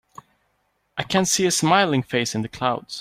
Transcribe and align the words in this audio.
I 0.97 1.03
can 1.03 1.25
see 1.27 1.45
a 1.45 1.51
smiling 1.51 2.01
face 2.01 2.33
in 2.33 2.41
the 2.41 2.47
clouds. 2.49 2.99